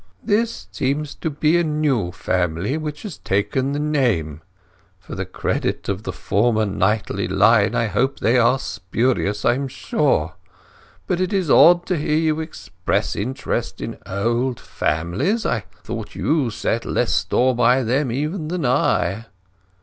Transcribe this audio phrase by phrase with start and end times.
[0.23, 4.41] This seems to be a new family which had taken the name;
[4.99, 10.33] for the credit of the former knightly line I hope they are spurious, I'm sure.
[11.05, 15.45] But it is odd to hear you express interest in old families.
[15.45, 19.27] I thought you set less store by them even than I."